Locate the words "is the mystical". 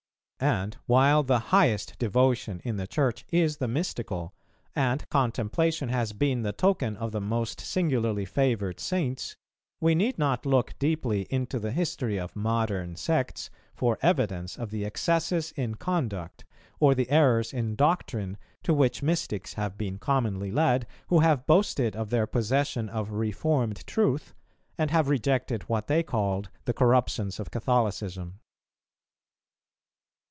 3.29-4.33